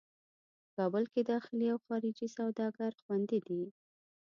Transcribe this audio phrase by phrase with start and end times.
[0.65, 3.63] په کابل کې داخلي او خارجي سوداګر خوندي دي.